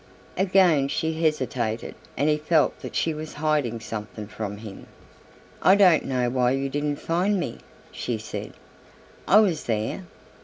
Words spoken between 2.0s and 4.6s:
and he felt that she was hiding something from